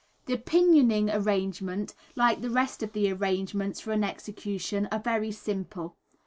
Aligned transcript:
The 0.25 0.35
pinioning 0.37 1.11
arrangement, 1.11 1.93
like 2.15 2.41
the 2.41 2.49
rest 2.49 2.81
of 2.81 2.93
the 2.93 3.11
arrangements 3.11 3.79
for 3.79 3.91
an 3.91 4.03
execution, 4.03 4.87
are 4.91 4.97
very 4.97 5.29
simple. 5.31 5.95